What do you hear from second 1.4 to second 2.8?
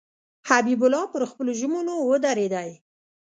ژمنو ودرېدی.